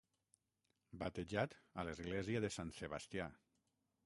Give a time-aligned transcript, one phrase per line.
[1.03, 1.53] Batejat
[1.83, 3.31] a l'Església de Sant Sebastià.